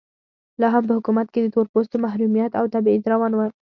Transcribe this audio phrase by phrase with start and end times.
[0.61, 3.39] لا هم په حکومت کې د تور پوستو محرومیت او تبعیض روان و.